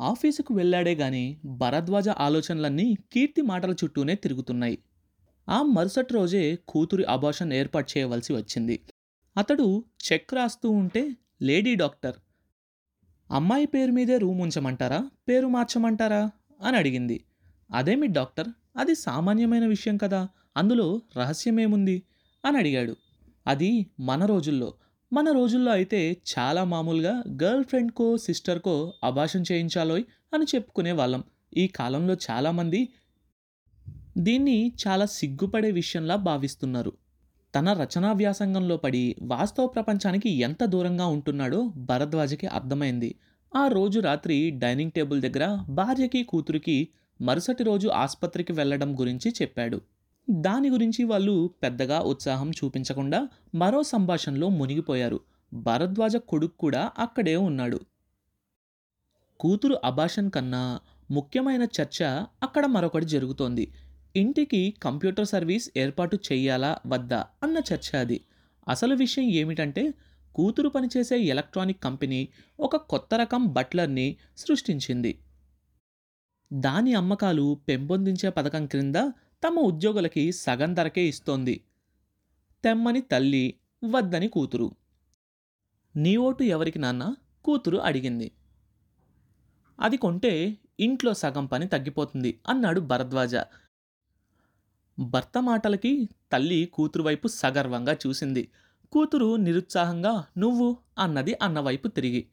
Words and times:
ఆఫీసుకు 0.00 0.54
వెళ్ళాడే 0.54 0.94
గాని 0.94 1.40
భరద్వాజ 1.44 2.08
ఆలోచనలన్నీ 2.08 2.96
కీర్తి 3.12 3.42
మాటల 3.42 3.72
చుట్టూనే 3.72 4.14
తిరుగుతున్నాయి. 4.14 4.78
ఆ 5.48 5.62
మరుసటి 5.62 6.14
రోజే 6.14 6.58
కూతురి 6.68 7.04
అబార్షన్ 7.04 7.52
ఏర్పాటు 7.52 7.98
చేయవలసి 7.98 8.32
వచ్చింది. 8.32 8.80
అతడు 9.36 9.84
చెక్ 10.12 10.34
రాస్తూ 10.34 10.70
ఉంటే 10.70 11.16
లేడీ 11.42 11.74
డాక్టర్ 11.74 12.14
అమ్మాయి 13.30 13.66
పేరు 13.66 13.92
మీదే 13.92 14.18
రూమ్ 14.18 14.40
ఉంచమంటారా? 14.40 15.10
పేరు 15.28 15.46
మార్చమంటారా? 15.46 16.30
అని 16.62 16.76
అడిగింది. 16.76 17.24
అదేమి 17.74 18.06
డాక్టర్ 18.06 18.48
అది 18.76 18.94
సామాన్యమైన 18.94 19.66
విషయం 19.66 19.96
కదా 19.96 20.28
అందులో 20.56 21.00
రహస్యమేముంది? 21.16 22.02
అని 22.44 22.56
అడిగాడు. 22.56 22.96
అది 23.46 23.86
మన 24.00 24.24
రోజుల్లో 24.24 24.74
మన 25.12 25.30
రోజుల్లో 25.30 25.72
అయితే 25.72 26.00
చాలా 26.30 26.64
మామూలుగా 26.64 27.22
గర్ల్ 27.42 27.64
ఫ్రెండ్కో 27.64 28.16
సిస్టర్కో 28.16 28.74
అభాషణ 29.04 29.42
చేయించాలోయ్ 29.52 30.04
అని 30.34 30.44
చెప్పుకునే 30.44 30.92
వాళ్ళం. 30.92 31.22
ఈ 31.56 31.66
కాలంలో 31.66 32.16
చాలామంది 32.30 32.80
దీన్ని 34.18 34.72
చాలా 34.82 35.06
సిగ్గుపడే 35.06 35.70
విషయంలా 35.70 36.16
భావిస్తున్నారు. 36.16 36.92
తన 37.54 37.72
రచనా 37.72 38.12
వ్యాసంగంలో 38.12 38.76
పడి 38.76 39.16
వాస్తవ 39.22 39.66
ప్రపంచానికి 39.66 40.30
ఎంత 40.40 40.64
దూరంగా 40.64 41.06
ఉంటున్నాడో 41.06 41.60
భరద్వాజకి 41.76 42.46
అర్థమైంది. 42.46 43.10
ఆ 43.52 43.68
రోజు 43.68 44.00
రాత్రి 44.00 44.50
డైనింగ్ 44.50 44.92
టేబుల్ 44.92 45.22
దగ్గర 45.22 45.44
భార్యకి 45.70 46.22
కూతురికి 46.22 46.88
మరుసటి 47.20 47.64
రోజు 47.64 47.88
ఆసుపత్రికి 47.88 48.52
వెళ్ళడం 48.52 49.00
గురించి 49.00 49.30
చెప్పాడు. 49.42 49.80
దాని 50.30 50.70
గురించి 50.70 51.04
వాళ్ళు 51.04 51.50
పెద్దగా 51.62 52.00
ఉత్సాహం 52.00 52.50
చూపించకుండా 52.50 53.28
మరో 53.54 53.82
సంభాషణలో 53.82 54.48
మునిగిపోయారు. 54.48 55.20
భరద్వాజ 55.52 56.16
కొడుకు 56.16 56.56
కూడా 56.56 56.92
అక్కడే 56.98 57.36
ఉన్నాడు. 57.36 57.80
కూతురు 59.40 59.80
అభాషన్ 59.84 60.30
కన్నా 60.30 60.80
ముఖ్యమైన 61.10 61.62
చర్చ 61.62 62.04
అక్కడ 62.42 62.66
మరొకటి 62.66 63.06
జరుగుతోంది. 63.06 63.72
ఇంటికి 64.16 64.74
కంప్యూటర్ 64.82 65.26
సర్వీస్ 65.26 65.70
ఏర్పాటు 65.76 66.18
చేయాలా 66.32 66.78
వద్దా 66.86 67.26
అన్న 67.42 67.58
చర్చ 67.58 67.96
అది. 67.96 68.20
అసలు 68.68 68.94
విషయం 68.94 69.24
ఏమిటంటే 69.24 69.94
కూతురు 70.34 70.68
పనిచేసే 70.68 71.18
ఎలక్ట్రానిక్ 71.18 71.82
కంపెనీ 71.82 72.28
ఒక 72.60 72.76
కొత్త 72.76 73.14
రకం 73.14 73.46
బట్లర్ని 73.46 74.16
సృష్టించింది. 74.36 75.18
దాని 76.52 76.94
అమ్మకాలు 76.94 77.60
పెంపొందించే 77.68 78.30
పథకం 78.30 78.66
క్రింద 78.66 78.96
తమ 79.42 79.58
ఉద్యోగులకి 79.58 80.32
సగం 80.32 80.74
ధరకే 80.74 81.04
ఇస్తోంది. 81.04 81.64
తెమ్మని 82.64 83.00
తల్లి 83.00 83.54
వద్దని 83.84 84.28
కూతురు. 84.28 84.76
నీ 85.96 86.16
ఓటు 86.16 86.42
ఎవరికి 86.42 86.78
నాన్న? 86.78 87.14
కూతురు 87.44 87.76
అడిగింది. 87.76 88.32
అది 89.80 89.96
కొంటే 89.96 90.58
ఇంట్లో 90.80 91.14
సగం 91.14 91.46
పని 91.46 91.68
తగ్గిపోతుంది 91.68 92.40
అన్నాడు 92.48 92.80
భరద్వాజ. 92.80 93.36
భర్త 94.98 95.42
మాటలకి 95.42 96.08
తల్లి 96.32 96.70
కూతురు 96.72 97.02
వైపు 97.02 97.28
సగర్వంగా 97.28 97.96
చూసింది. 98.06 98.48
కూతురు 98.92 99.36
నిరుత్సాహంగా 99.36 100.24
నువ్వు 100.38 100.78
అన్నది 100.98 101.34
అన్నవైపు 101.42 101.88
తిరిగి. 101.88 102.28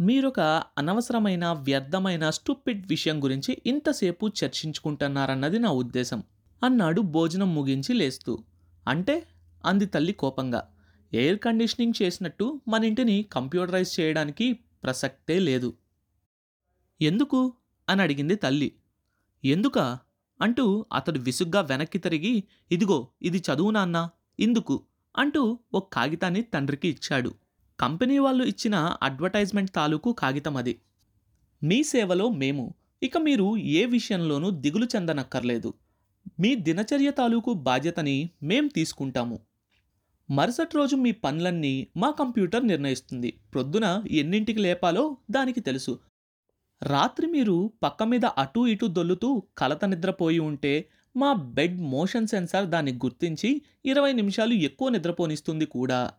మీరొక 0.00 0.40
అనవసరమైన 0.78 1.48
వ్యర్థమైన 1.48 2.30
స్టూపిడ్ 2.30 2.86
విషయం 2.86 3.24
గురించి 3.24 3.62
ఇంతసేపు 3.66 4.26
చర్చించుకుంటున్నారన్నది 4.26 5.58
నా 5.58 5.70
ఉద్దేశం. 5.70 6.22
అన్నాడు 6.62 7.00
భోజనం 7.00 7.54
ముగించి 7.54 7.94
లేస్తూ. 7.94 8.44
అంటే? 8.88 9.26
అంది 9.64 9.86
తల్లి 9.86 10.12
కోపంగా. 10.12 10.68
ఎయిర్ 11.12 11.38
కండిషనింగ్ 11.38 12.02
చేసినట్టు 12.02 12.60
మన 12.68 12.84
ఇంటిని 12.84 13.22
కంప్యూటరైజ్ 13.22 14.00
చేయడానికి 14.00 14.52
ప్రసక్తే 14.52 15.38
లేదు. 15.38 15.74
ఎందుకు? 17.02 17.52
అని 17.88 18.02
అడిగింది 18.02 18.36
తల్లి. 18.36 18.72
ఎందుకా? 19.44 19.98
అంటూ 20.40 20.86
అతడు 20.94 21.18
విసుగ్గా 21.18 21.60
వెనక్కి 21.60 21.98
తిరిగి 21.98 22.44
ఇదిగో 22.72 23.08
ఇది 23.22 23.38
చదువు 23.38 23.70
నాన్న 23.70 24.08
ఇందుకు 24.40 24.82
అంటూ 25.16 25.58
ఒక 25.74 25.92
కాగితాన్ని 25.92 26.42
తండ్రికి 26.42 26.88
ఇచ్చాడు. 26.88 27.34
కంపెనీ 27.80 28.18
వాళ్ళు 28.18 28.44
ఇచ్చిన 28.44 28.96
అడ్వర్టైజ్మెంట్ 29.02 29.70
తాలూకు 29.74 30.12
కాగితం 30.12 30.56
అది. 30.56 30.80
మీ 31.62 31.82
సేవలో 31.82 32.28
మేము. 32.28 32.74
ఇక 33.02 33.18
మీరు 33.18 33.56
ఏ 33.56 33.84
విషయంలోనూ 33.84 34.50
దిగులు 34.50 34.86
చెందనక్కర్లేదు. 34.96 35.74
మీ 36.40 36.54
దినచర్య 36.54 37.10
తాలూకు 37.10 37.52
బాధ్యతని 37.52 38.30
మేం 38.42 38.66
తీసుకుంటాము. 38.66 39.40
మరుసటి 40.30 40.76
రోజు 40.76 40.96
మీ 40.96 41.12
పనులన్నీ 41.12 41.86
మా 41.96 42.10
కంప్యూటర్ 42.10 42.66
నిర్ణయిస్తుంది. 42.66 43.40
ప్రొద్దున 43.54 44.02
ఎన్నింటికి 44.10 44.58
లేపాలో 44.58 45.16
దానికి 45.30 45.60
తెలుసు. 45.60 45.98
రాత్రి 46.82 47.26
మీరు 47.26 47.72
పక్క 47.82 48.02
మీద 48.02 48.24
అటూ 48.24 48.66
ఇటూ 48.66 48.86
దొల్లుతూ 48.86 49.42
కలత 49.58 49.84
నిద్రపోయి 49.84 50.38
ఉంటే 50.38 50.88
మా 51.16 51.32
బెడ్ 51.32 51.80
మోషన్ 51.80 52.26
సెన్సార్ 52.26 52.66
దాన్ని 52.66 52.92
గుర్తించి 52.92 53.62
ఇరవై 53.84 54.12
నిమిషాలు 54.12 54.52
ఎక్కువ 54.52 54.88
నిద్రపోనిస్తుంది 54.88 55.66
కూడా. 55.66 56.12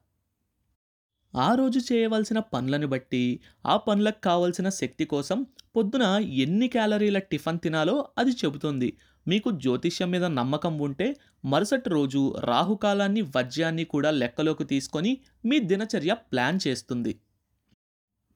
ఆ 1.34 1.56
రోజు 1.56 1.80
చేయవలసిన 1.80 2.40
పనులను 2.54 2.88
బట్టి 2.88 3.22
ఆ 3.66 3.78
పనులకు 3.78 4.20
కావలసిన 4.24 4.70
శక్తి 4.70 5.06
కోసం 5.06 5.38
పొద్దున 5.76 6.04
ఎన్ని 6.44 6.68
క్యాలరీల 6.68 7.18
టిఫిన్ 7.20 7.60
తినాలో 7.60 8.06
అది 8.18 8.32
చెబుతుంది. 8.32 8.90
మీకు 9.28 9.52
జ్యోతిష్యం 9.52 10.12
మీద 10.12 10.24
నమ్మకం 10.24 10.80
ఉంటే 10.80 11.08
మరుసటి 11.46 11.90
రోజు 11.90 12.36
రాహుకాలాన్ని 12.46 13.22
వజ్యాన్ని 13.36 13.84
కూడా 13.84 14.12
లెక్కలోకి 14.12 14.66
తీసుకొని 14.66 15.12
మీ 15.46 15.60
దినచర్య 15.60 16.14
ప్లాన్ 16.14 16.60
చేస్తుంది. 16.68 17.14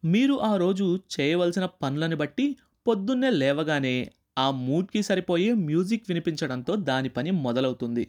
మీరు 0.03 0.33
ఆ 0.33 0.55
రోజు 0.57 0.99
చేయవలసిన 1.19 1.65
పనులను 1.65 2.15
బట్టి 2.15 2.45
పొద్దున్నే 2.87 3.29
లేవగానే 3.29 4.11
ఆ 4.37 4.51
మూడ్కి 4.51 5.01
సరిపోయే 5.03 5.53
మ్యూజిక్ 5.53 6.07
వినిపించడంతో 6.09 6.75
దాని 6.75 7.09
పని 7.09 7.31
మొదలవుతుంది. 7.31 8.03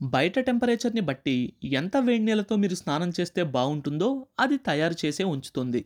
బయట 0.00 0.38
టెంపరేచర్ని 0.38 1.00
బట్టి 1.00 1.36
ఎంత 1.72 1.96
వేడి 1.96 2.24
నీళ్ళతో 2.24 2.56
మీరు 2.56 2.74
స్నానం 2.74 3.10
చేస్తే 3.18 3.42
బాగుంటుందో 3.42 4.08
అది 4.40 4.56
తయారు 4.58 4.96
చేసే 5.04 5.24
ఉంచుతుంది. 5.24 5.80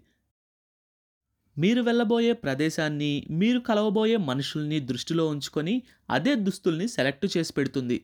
మీరు 1.56 1.80
వెళ్ళబోయే 1.82 2.32
ప్రదేశాన్ని 2.32 3.26
మీరు 3.30 3.60
కలవబోయే 3.60 4.16
మనుషుల్ని 4.16 4.80
దృష్టిలో 4.80 5.28
ఉంచుకొని 5.28 5.82
అదే 6.10 6.34
దుస్తుల్ని 6.34 6.88
సెలెక్ట్ 6.88 7.26
చేసి 7.36 7.52
పెడుతుంది. 7.52 7.98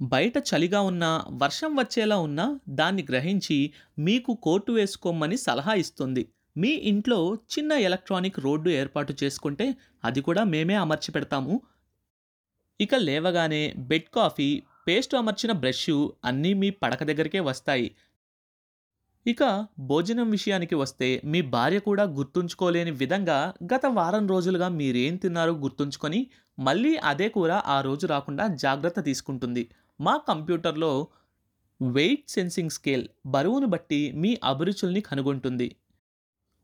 బయట 0.00 0.36
చలిగా 0.50 0.80
ఉన్నా 0.80 1.10
వర్షం 1.42 1.76
వచ్చేలా 1.76 2.16
ఉన్నా 2.18 2.46
దాన్ని 2.68 3.02
గ్రహించి 3.10 3.58
మీకు 3.98 4.34
కోటు 4.34 4.72
వేసుకోమని 4.72 5.36
సలహా 5.36 5.74
ఇస్తుంది. 5.74 6.22
మీ 6.56 6.72
ఇంట్లో 6.92 7.18
చిన్న 7.50 7.72
ఎలక్ట్రానిక్ 7.72 8.40
రోడ్డు 8.40 8.70
ఏర్పాటు 8.70 9.12
చేసుకుంటే 9.24 9.66
అది 10.04 10.20
కూడా 10.20 10.44
మేమే 10.44 10.74
అమర్చి 10.74 11.10
పెడతాము. 11.12 11.54
ఇక 12.80 12.94
లేవగానే 12.94 13.74
బెడ్ 13.78 14.08
కాఫీ 14.14 14.62
పేస్ట్ 14.88 15.14
అమర్చిన 15.14 15.52
బ్రష్ 15.52 15.90
అన్నీ 16.24 16.54
మీ 16.54 16.70
పడక 16.70 17.02
దగ్గరికే 17.02 17.40
వస్తాయి. 17.40 17.94
ఇక 19.26 19.68
భోజనం 19.80 20.30
విషయానికి 20.30 20.74
వస్తే 20.74 21.22
మీ 21.24 21.40
భార్య 21.42 21.78
కూడా 21.78 22.02
గుర్తుంచుకోలేని 22.02 22.90
విధంగా 22.90 23.54
గత 23.64 23.86
వారం 23.86 24.28
రోజులుగా 24.28 24.68
మీరేం 24.68 25.16
తిన్నారో 25.16 25.52
గుర్తుంచుకొని 25.52 26.20
మళ్ళీ 26.58 26.96
అదే 26.96 27.28
కూర 27.28 27.52
ఆ 27.66 27.80
రోజు 27.80 28.06
రాకుండా 28.06 28.46
జాగ్రత్త 28.46 29.04
తీసుకుంటుంది. 29.04 29.70
మా 30.00 30.16
కంప్యూటర్లో 30.28 31.06
వెయిట్ 31.82 32.30
సెన్సింగ్ 32.30 32.70
స్కేల్ 32.70 33.08
బరువును 33.26 33.66
బట్టి 33.66 34.12
మీ 34.12 34.40
అభిరుచుల్ని 34.44 35.00
కనుగొంటుంది. 35.00 35.76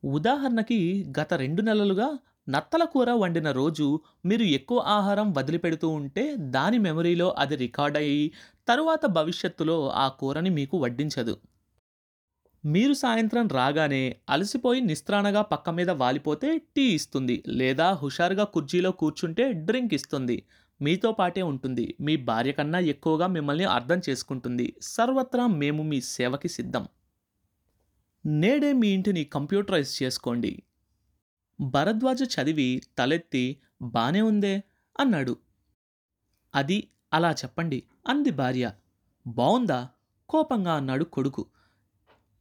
ఉదాహరణకి 0.04 0.80
గత 1.20 1.34
రెండు 1.34 1.62
నెలలుగా 1.62 2.18
నత్తల 2.48 2.84
కూర 2.84 3.10
వండిన 3.12 3.50
రోజు 3.50 4.00
మీరు 4.24 4.42
ఎక్కువ 4.42 4.78
ఆహారం 4.78 5.32
వదిలిపెడుతూ 5.32 5.88
ఉంటే 5.88 6.36
దాని 6.36 6.78
మెమరీలో 6.78 7.34
అది 7.38 7.56
రికార్డ్ 7.56 7.96
అయ్యి 7.96 8.32
తరువాత 8.68 9.06
భవిష్యత్తులో 9.06 9.90
ఆ 9.90 10.08
కూరని 10.08 10.50
మీకు 10.50 10.78
వడ్డించదు. 10.78 11.38
మీరు 12.64 12.92
సాయంత్రం 12.92 13.48
రాగానే 13.48 14.16
అలసిపోయి 14.28 14.80
నిస్త్రాణగా 14.80 15.42
పక్క 15.42 15.70
మీద 15.70 15.90
వాలిపోతే 15.90 16.58
టీ 16.58 16.82
ఇస్తుంది 16.82 17.44
లేదా 17.48 17.92
హుషారుగా 17.92 18.44
కుర్చీలో 18.44 18.90
కూర్చుంటే 18.90 19.52
డ్రింక్ 19.52 19.94
ఇస్తుంది. 19.94 20.42
మీతో 20.82 21.12
పాటే 21.12 21.42
ఉంటుంది. 21.42 21.96
మీ 22.00 22.16
భార్య 22.16 22.52
కన్నా 22.52 22.78
ఎక్కువగా 22.78 23.26
మిమ్మల్ని 23.26 23.64
అర్థం 23.64 24.00
చేసుకుంటుంది. 24.08 24.76
సర్వత్రా 24.82 25.46
మేము 25.46 25.82
మీ 25.82 26.00
సేవకి 26.00 26.48
సిద్ధం. 26.48 26.88
నేడే 28.24 28.72
మీ 28.72 28.88
ఇంటిని 28.88 29.24
కంప్యూటరైజ్ 29.24 30.02
చేసుకోండి. 30.02 30.62
భరద్వాజ 31.60 32.22
చదివి 32.22 32.82
తలెత్తి 32.98 33.60
బానే 33.82 34.20
ఉందే 34.20 34.62
అన్నాడు. 35.00 35.36
అది 36.54 36.88
అలా 37.12 37.32
చెప్పండి 37.32 37.82
అంది 38.08 38.30
భార్య. 38.30 38.72
బావుందా? 39.26 39.88
కోపంగా 40.28 40.74
అన్నాడు 40.74 41.04
కొడుకు. 41.04 41.46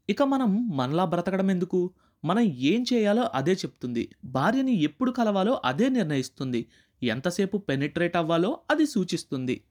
ఇక 0.10 0.24
మనం 0.24 0.70
మనలా 0.78 1.06
బ్రతకడం 1.06 1.52
ఎందుకు? 1.52 1.92
మనం 2.26 2.42
ఏం 2.42 2.86
చేయాలో 2.94 3.30
అదే 3.34 3.54
చెప్తుంది. 3.54 4.16
భార్యని 4.26 4.82
ఎప్పుడు 4.82 5.12
కలవాలో 5.12 5.62
అదే 5.66 5.90
నిర్ణయిస్తుంది. 5.90 6.70
ఎంతసేపు 7.04 7.58
పెనిట్రేట్ 7.58 8.18
అవ్వాలో 8.18 8.60
అది 8.72 8.86
సూచిస్తుంది. 8.86 9.64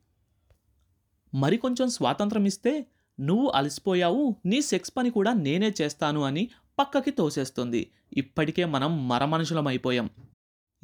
మరి 1.34 1.56
కొంచెం 1.56 1.88
స్వాతంత్రం 1.88 2.44
ఇస్తే 2.44 2.86
నువ్వు 3.20 3.48
అలసిపోయావు 3.48 4.36
నీ 4.46 4.60
సెక్స్ 4.62 4.92
పని 4.96 5.10
కూడా 5.10 5.32
నేనే 5.32 5.74
చేస్తాను 5.82 6.22
అని 6.22 6.50
పక్కకి 6.78 7.10
తోసేస్తుంది. 7.10 7.90
ఇప్పటికే 8.16 8.64
మనం 8.64 9.08
మరమనుషులమైపోయాం. 9.08 10.10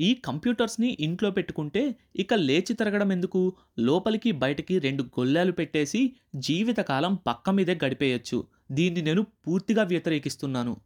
ఈ 0.00 0.15
కంప్యూటర్స్ని 0.15 0.97
ఇంట్లో 1.00 1.31
పెట్టుకుంటే 1.31 1.94
ఇక 2.17 2.35
లేచి 2.35 2.75
తిరగడం 2.75 3.12
ఎందుకు? 3.12 3.53
లోపలికి 3.79 4.33
బయటికి 4.33 4.79
రెండు 4.79 5.03
గొల్లాలు 5.03 5.53
పెట్టేసి 5.53 6.17
జీవితకాలం 6.37 7.15
పక్క 7.15 7.50
మీదే 7.50 7.79
గడిపేయచ్చు. 7.85 8.47
దీన్ని 8.71 9.03
నేను 9.03 9.23
పూర్తిగా 9.23 9.83
వ్యతిరేకిస్తున్నాను. 9.83 10.77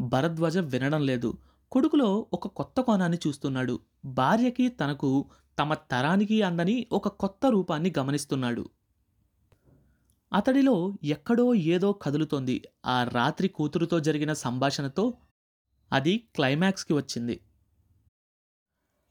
భరద్వాజ 0.00 0.58
వినడం 0.58 1.06
లేదు. 1.06 1.38
కొడుకులో 1.72 2.26
ఒక 2.32 2.46
కొత్త 2.46 2.80
కోణాన్ని 2.80 3.18
చూస్తున్నాడు. 3.26 3.80
భార్యకి 4.04 4.68
తనకు 4.68 5.30
తమ 5.58 5.74
తరానికి 5.74 6.42
అందని 6.42 6.86
ఒక 6.92 7.08
కొత్త 7.08 7.46
రూపాన్ని 7.46 7.92
గమనిస్తున్నాడు. 7.98 8.68
అతడిలో 10.34 10.98
ఎక్కడో 11.04 11.54
ఏదో 11.54 11.92
కదులుతోంది. 11.92 12.64
ఆ 12.86 13.04
రాత్రి 13.04 13.48
కూతురుతో 13.48 14.00
జరిగిన 14.00 14.32
సంభాషణతో 14.32 15.14
అది 15.92 16.18
క్లైమాక్స్కి 16.34 16.92
వచ్చింది. 16.92 17.40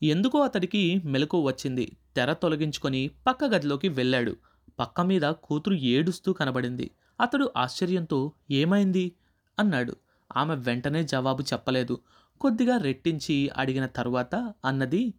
ఎందుకో 0.04 0.40
అతడికి 0.40 1.02
మెలకు 1.06 1.40
వచ్చింది. 1.42 1.98
తెర 2.16 2.34
తొలగించుకొని 2.34 3.12
పక్క 3.28 3.46
గదిలోకి 3.46 3.88
వెళ్ళాడు. 3.90 4.38
పక్క 4.80 5.02
మీద 5.02 5.22
కూతురు 5.22 5.76
ఏడుస్తూ 5.76 6.34
కనబడింది. 6.34 6.92
అతడు 7.22 7.54
ఆశ్చర్యంతో 7.58 8.32
ఏమైంది? 8.52 9.16
అన్నాడు. 9.60 9.96
ఆమె 10.36 10.56
వెంటనే 10.56 11.04
జవాబు 11.04 11.42
చెప్పలేదు. 11.42 12.00
కొద్దిగా 12.42 12.78
రెట్టించి 12.78 13.50
అడిగిన 13.50 13.86
తరువాత 13.86 14.54
అన్నది 14.66 15.14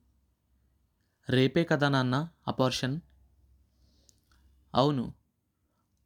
రేపే 1.29 1.65
కదా 1.65 1.89
నాన్న 1.89 2.29
అపార్షన్ 2.49 3.01
అవును. 4.75 5.24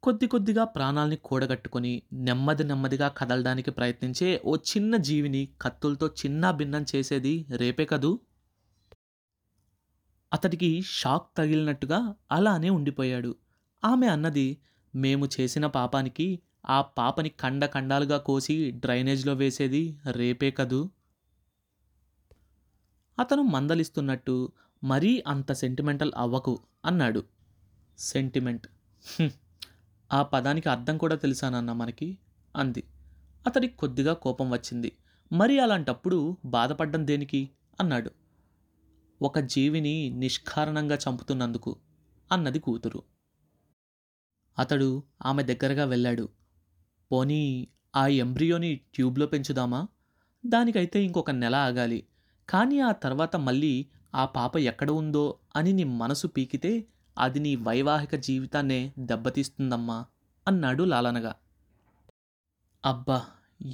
కొద్ది 0.03 0.27
కొద్దిగా 0.27 0.63
ప్రాణాల్ని 0.63 1.15
కూడగట్టుకొని 1.17 1.91
నెమ్మది 2.27 2.63
నెమ్మదిగా 2.63 3.07
కదలడానికి 3.07 3.71
ప్రయత్నించే 3.71 4.41
ఓ 4.45 4.55
చిన్న 4.69 4.97
జీవిని 4.97 5.41
కత్తులతో 5.61 6.07
చిన్న 6.21 6.51
భిన్నం 6.51 6.85
చేసేది 6.91 7.33
రేపే 7.61 7.85
కదూ? 7.85 8.11
అతడికి 10.31 10.69
షాక్ 10.91 11.27
తగిలినట్టుగా 11.37 11.99
అలానే 12.31 12.69
ఉండిపోయాడు. 12.69 13.31
ఆమె 13.83 14.07
అన్నది 14.07 14.47
మేము 14.93 15.25
చేసిన 15.35 15.65
పాపానికి 15.77 16.27
ఆ 16.69 16.81
పాపని 16.97 17.29
కండ 17.41 17.65
కండాలుగా 17.65 18.17
కోసి 18.29 18.71
డ్రైనేజ్లో 18.83 19.33
వేసేది 19.33 19.83
రేపే 20.19 20.51
కదూ? 20.51 20.81
అతను 23.17 23.43
మందలిస్తున్నట్టు 23.55 24.37
మరీ 24.83 25.13
అంత 25.27 25.51
సెంటిమెంటల్ 25.63 26.13
అవ్వకు 26.17 26.55
అన్నాడు. 26.85 27.21
సెంటిమెంట్. 27.99 28.67
ఆ 30.13 30.23
పదానికి 30.23 30.69
అర్థం 30.69 30.97
కూడా 30.97 31.15
తెలుసానన్న 31.15 31.71
మనకి? 31.71 32.17
అంది. 32.55 32.83
అతడికి 33.47 33.77
కొద్దిగా 33.77 34.13
కోపం 34.13 34.51
వచ్చింది. 34.51 34.91
మరి 35.33 35.59
అలాంటప్పుడు 35.59 36.37
బాధపడ్డం 36.45 37.07
దేనికి? 37.07 37.49
అన్నాడు. 37.79 38.11
ఒక 39.21 39.39
జీవిని 39.39 40.09
నిష్కారణంగా 40.09 40.95
చంపుతున్నందుకు 40.95 41.77
అన్నది 42.31 42.59
కూతురు. 42.59 43.03
అతడు 44.59 45.03
ఆమె 45.25 45.43
దగ్గరగా 45.43 45.85
వెళ్ళాడు. 45.85 46.29
పోనీ 47.11 47.67
ఆ 47.95 48.07
ఎంబ్రియోని 48.07 48.75
ట్యూబ్లో 48.75 49.27
పెంచుదామా? 49.27 49.87
దానికైతే 50.45 51.03
ఇంకొక 51.03 51.31
నెల 51.31 51.55
ఆగాలి. 51.55 52.07
కానీ 52.49 52.79
ఆ 52.79 52.91
తర్వాత 52.91 53.35
మళ్ళీ 53.35 53.87
ఆ 54.15 54.25
పాప 54.25 54.57
ఎక్కడ 54.57 54.91
ఉందో 54.91 55.39
అని 55.55 55.73
నీ 55.73 55.83
మనసు 55.83 56.27
పీకితే 56.27 56.85
అది 57.17 57.39
నీ 57.39 57.55
వైవాహిక 57.55 58.15
జీవితాన్నే 58.15 58.93
దెబ్బతీస్తుందమ్మా 58.99 60.05
అన్నాడు 60.47 60.83
లాలనగా. 60.83 61.35
అబ్బా 62.85 63.25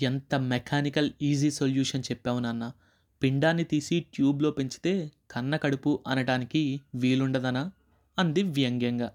ఎంత 0.02 0.36
మెకానికల్ 0.36 1.12
ఈజీ 1.22 1.52
సొల్యూషన్ 1.52 2.04
చెప్పావు 2.12 2.40
నాన్న. 2.40 2.72
పిండాన్ని 3.24 3.64
తీసి 3.64 4.00
ట్యూబ్లో 4.00 4.52
పెంచితే 4.52 5.12
కన్న 5.32 5.56
కడుపు 5.56 6.04
అనటానికి 6.08 6.82
వీలుండదనా? 6.96 7.72
అంది 8.20 8.44
వ్యంగ్యంగా. 8.44 9.14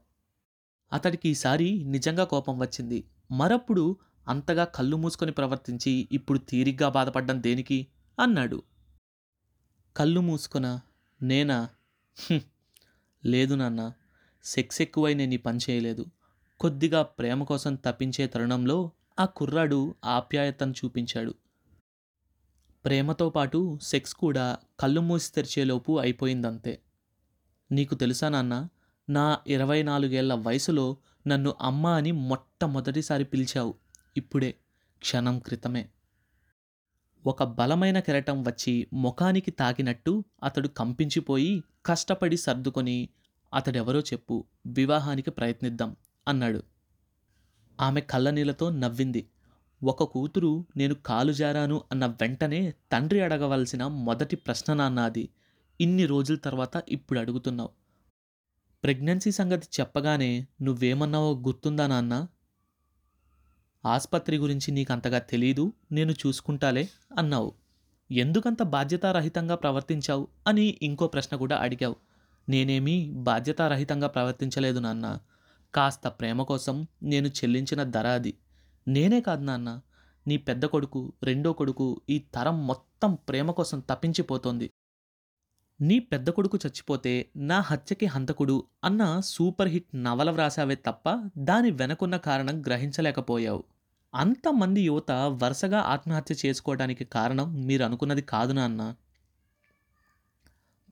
అతడికి 0.93 1.29
ఈసారి 1.29 1.85
నిజంగా 1.85 2.25
కోపం 2.25 2.59
వచ్చింది. 2.59 3.05
మరప్పుడు 3.31 3.97
అంతగా 4.29 4.65
కళ్ళు 4.65 4.97
మూసుకొని 4.97 5.33
ప్రవర్తించి 5.33 6.09
ఇప్పుడు 6.13 6.39
తీరిగ్గా 6.39 6.89
బాధపడ్డం 6.89 7.43
దేనికి? 7.43 7.87
అన్నాడు. 8.21 8.63
కళ్ళు 9.97 10.21
మూసుకొనా? 10.21 10.81
నేనా? 11.23 11.69
లేదు 13.27 13.55
నాన్న. 13.55 13.93
సెక్స్ 14.45 14.83
ఎక్కువై 14.83 15.15
నేను 15.15 15.35
ఈ 15.35 15.37
పని 15.37 15.59
చేయలేదు. 15.71 16.07
కొద్దిగా 16.61 17.03
ప్రేమ 17.03 17.43
కోసం 17.43 17.75
తప్పించే 17.75 18.27
తరుణంలో 18.27 18.91
ఆ 19.21 19.25
కుర్రాడు 19.25 19.95
ఆప్యాయతను 20.05 20.73
చూపించాడు. 20.73 21.35
ప్రేమతో 22.85 23.31
పాటు 23.31 23.79
సెక్స్ 23.83 24.15
కూడా 24.15 24.57
కళ్ళు 24.81 25.01
మూసి 25.01 25.33
తెరిచేలోపు 25.33 25.99
అయిపోయిందంతే. 25.99 26.81
నీకు 27.73 27.95
తెలుసా 27.95 28.29
నాన్న 28.29 28.69
నా 29.11 29.39
ఇరవై 29.47 29.83
నాలుగేళ్ళ 29.83 30.35
వయసులో 30.35 30.97
నన్ను 31.27 31.55
అమ్మ 31.61 31.87
అని 31.87 32.13
మొట్టమొదటిసారి 32.13 33.25
పిలిచావు. 33.25 33.75
ఇప్పుడే 34.17 34.55
క్షణం 34.99 35.39
క్రితమే. 35.39 35.89
ఒక 37.27 37.43
బలమైన 37.43 38.01
కెరటం 38.01 38.43
వచ్చి 38.43 38.87
ముఖానికి 38.93 39.51
తాకినట్టు 39.51 40.25
అతడు 40.45 40.69
కంపించిపోయి 40.69 41.63
కష్టపడి 41.87 42.37
సర్దుకొని 42.37 43.09
అతడెవరో 43.55 44.01
చెప్పు 44.01 44.45
వివాహానికి 44.67 45.31
ప్రయత్నిద్దాం 45.31 45.97
అన్నాడు. 46.29 46.63
ఆమె 47.81 48.01
కళ్ళనీళ్ళతో 48.01 48.71
నవ్వింది. 48.71 49.29
ఒక 49.85 50.03
కూతురు 50.03 50.67
నేను 50.77 50.95
కాలు 50.95 51.33
జారాను 51.33 51.85
అన్న 51.93 52.07
వెంటనే 52.07 52.75
తండ్రి 52.93 53.21
అడగవలసిన 53.21 53.87
మొదటి 53.87 54.37
ప్రశ్న 54.37 54.75
నాన్నది. 54.75 55.29
ఇన్ని 55.81 56.07
రోజుల 56.07 56.37
తర్వాత 56.37 56.85
ఇప్పుడు 56.89 57.19
అడుగుతున్నావు. 57.19 57.71
ప్రెగ్నెన్సీ 58.85 59.31
సంగతి 59.31 59.69
చెప్పగానే 59.81 60.47
నువ్వేమన్నావో 60.63 61.39
గుర్తుందా 61.39 61.87
నాన్న? 61.87 62.27
ఆసుపత్రి 63.87 64.37
గురించి 64.37 64.71
నీకంతగా 64.71 65.19
తెలీదు 65.19 65.73
నేను 65.93 66.13
చూసుకుంటాలే 66.13 66.89
అన్నావు. 67.19 67.53
ఎందుకంత 68.11 68.63
బాధ్యతారహితంగా 68.63 69.55
ప్రవర్తించావు 69.55 70.29
అని 70.47 70.79
ఇంకో 70.83 71.07
ప్రశ్న 71.07 71.37
కూడా 71.37 71.57
అడిగావు. 71.57 71.97
నేనేమీ 72.49 73.11
బాధ్యతారహితంగా 73.11 74.07
ప్రవర్తించలేదు 74.09 74.79
నాన్న. 74.79 75.19
కాస్త 75.75 76.09
ప్రేమ 76.09 76.43
కోసం 76.43 76.87
నేను 77.03 77.29
చెల్లించిన 77.29 77.83
ధర 77.83 78.07
అది. 78.07 78.39
నేనే 78.89 79.21
కాదు 79.21 79.43
నాన్న. 79.43 79.81
నీ 80.27 80.37
పెద్ద 80.37 80.65
కొడుకు 80.65 81.13
రెండో 81.23 81.53
కొడుకు 81.53 82.01
ఈ 82.11 82.19
తరం 82.19 82.67
మొత్తం 82.67 83.15
ప్రేమ 83.15 83.51
కోసం 83.51 83.81
తప్పించిపోతోంది. 83.81 84.71
నీ 85.81 85.99
పెద్ద 85.99 86.31
కొడుకు 86.31 86.59
చచ్చిపోతే 86.67 87.31
నా 87.37 87.61
హత్యకి 87.61 88.07
హంతకుడు 88.07 88.65
అన్న 88.85 89.21
సూపర్ 89.21 89.69
హిట్ 89.69 90.05
నవల 90.05 90.31
వ్రాసావే 90.31 90.75
తప్ప 90.75 91.31
దాని 91.39 91.71
వెనకున్న 91.71 92.17
కారణం 92.17 92.63
గ్రహించలేకపోయావు. 92.63 93.65
అంతమంది 94.15 94.81
యువత 94.81 95.11
వరుసగా 95.13 95.81
ఆత్మహత్య 95.81 96.35
చేసుకోవడానికి 96.47 97.05
కారణం 97.05 97.55
మీరు 97.55 97.85
అనుకున్నది 97.85 98.23
కాదు 98.23 98.53
నాన్న. 98.53 98.95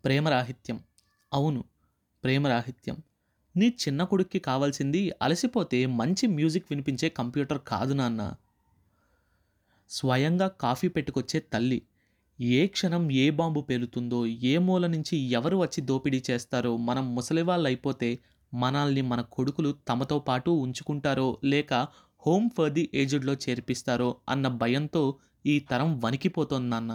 ప్రేమరాహిత్యం. 0.05 0.81
అవును 1.33 1.65
ప్రేమరాహిత్యం. 2.25 2.97
నీ 3.57 3.77
చిన్న 3.83 4.05
కొడుక్కి 4.05 4.39
కావాల్సింది 4.39 5.13
అలసిపోతే 5.23 5.87
మంచి 5.87 6.27
మ్యూజిక్ 6.27 6.67
వినిపించే 6.71 7.09
కంప్యూటర్ 7.09 7.61
కాదు 7.67 7.95
నాన్న. 7.95 8.23
స్వయంగా 9.91 10.49
కాఫీ 10.49 10.89
పెట్టుకొచ్చే 10.89 11.41
తల్లి. 11.53 11.83
ఏ 12.41 12.67
క్షణం 12.67 13.13
ఏ 13.13 13.31
బాంబు 13.31 13.61
పేలుతుందో 13.61 14.27
ఏ 14.27 14.59
మూల 14.59 14.87
నుంచి 14.87 15.17
ఎవరు 15.31 15.57
వచ్చి 15.57 15.81
దోపిడీ 15.81 16.23
చేస్తారో 16.31 16.77
మనం 16.77 17.15
ముసలివాళ్ళు 17.15 17.67
అయిపోతే 17.67 18.11
మనల్ని 18.55 19.03
మన 19.03 19.21
కొడుకులు 19.21 19.73
తమతో 19.89 20.19
పాటు 20.19 20.51
ఉంచుకుంటారో 20.51 21.39
లేక 21.45 21.75
హోమ్ 22.27 22.51
ఫర్ 22.51 22.73
ది 22.73 22.91
ఏజ్డ్లో 22.95 23.35
చేర్పిస్తారో 23.35 24.17
అన్న 24.29 24.49
భయంతో 24.49 25.03
ఈ 25.47 25.61
తరం 25.61 26.01
వణికిపోతోంది 26.01 26.71
నాన్న. 26.71 26.93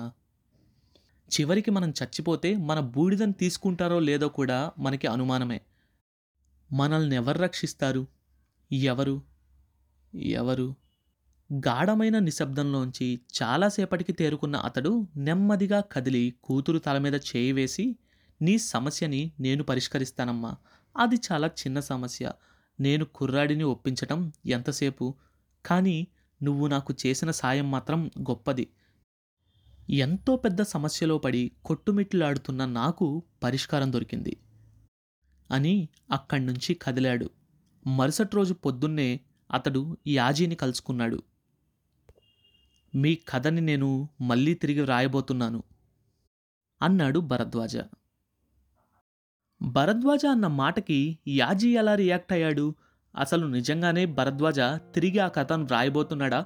చివరికి 1.27 1.71
మనం 1.71 1.89
చచ్చిపోతే 1.89 2.57
మన 2.57 2.79
బూడిదని 2.79 3.33
తీసుకుంటారో 3.33 3.99
లేదో 3.99 4.27
కూడా 4.27 4.71
మనకి 4.79 5.07
అనుమానమే. 5.07 5.61
మనల్ని 6.73 7.15
ఎవరు 7.15 7.39
రక్షిస్తారు? 7.39 8.07
ఎవరు? 8.71 9.21
ఎవరు? 10.15 10.75
గాఢమైన 11.53 12.19
నిశ్శబ్దంలోంచి 12.19 13.19
చాలాసేపటికి 13.43 14.13
తేరుకున్న 14.13 14.55
అతడు 14.55 15.07
నెమ్మదిగా 15.17 15.79
కదిలి 15.81 16.33
కూతురు 16.43 16.79
తల 16.79 16.97
మీద 16.97 17.13
చేయి 17.15 17.51
వేసి 17.51 17.95
నీ 18.41 18.57
సమస్యని 18.57 19.31
నేను 19.39 19.63
పరిష్కరిస్తానమ్మా. 19.63 20.55
అది 20.97 21.15
చాలా 21.15 21.47
చిన్న 21.47 21.79
సమస్య. 21.79 22.31
నేను 22.79 23.05
కుర్రాడిని 23.05 23.63
ఒప్పించటం 23.63 24.33
ఎంతసేపు? 24.45 25.15
కానీ 25.65 26.07
నువ్వు 26.43 26.67
నాకు 26.67 26.93
చేసిన 27.05 27.31
సాయం 27.31 27.71
మాత్రం 27.71 28.07
గొప్పది. 28.07 28.67
ఎంతో 29.89 30.35
పెద్ద 30.35 30.61
సమస్యలో 30.61 31.17
పడి 31.17 31.51
కొట్టుమిట్లాడుతున్న 31.65 32.65
నాకు 32.65 33.23
పరిష్కారం 33.43 33.93
దొరికింది. 33.93 34.37
అని 35.51 35.89
అక్కడి 36.11 36.45
నుంచి 36.45 36.73
కదిలాడు. 36.73 37.29
మరుసటి 37.87 38.35
రోజు 38.35 38.53
పొద్దున్నే 38.53 39.19
అతడు 39.51 39.97
యాజీని 40.07 40.55
కలుసుకున్నాడు. 40.55 41.23
మీ 42.95 43.15
కథని 43.15 43.61
నేను 43.61 44.09
మళ్ళీ 44.21 44.53
తిరిగి 44.53 44.81
వ్రాయబోతున్నాను 44.81 45.63
అన్నాడు 46.81 47.19
భరద్వాజ. 47.19 47.77
భరద్వాజ 49.61 50.25
అన్న 50.25 50.47
మాటకి 50.47 51.19
యాజీ 51.27 51.77
ఎలా 51.77 51.95
రియాక్ట్ 51.95 52.33
అయ్యాడు? 52.33 52.75
అసలు 53.17 53.47
నిజంగానే 53.47 54.05
భరద్వాజ 54.05 54.59
తిరిగి 54.59 55.19
ఆ 55.19 55.27
కథను 55.27 55.63
వ్రాయబోతున్నాడా? 55.63 56.45